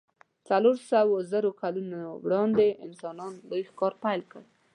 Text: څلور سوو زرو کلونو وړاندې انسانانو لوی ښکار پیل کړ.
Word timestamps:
څلور 0.47 0.75
سوو 0.91 1.15
زرو 1.31 1.51
کلونو 1.61 1.99
وړاندې 2.25 2.67
انسانانو 2.87 3.45
لوی 3.49 3.63
ښکار 3.69 3.93
پیل 4.03 4.21
کړ. 4.31 4.41